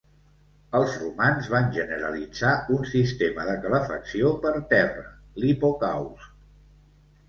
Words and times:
Els 0.79 0.95
romans 1.01 1.49
van 1.57 1.69
generalitzar 1.75 2.55
un 2.79 2.89
sistema 2.95 3.47
de 3.53 3.57
calefacció 3.69 4.35
per 4.49 4.59
terra, 4.77 5.09
l'hipocaust. 5.41 6.31